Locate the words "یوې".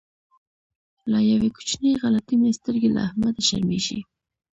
1.31-1.49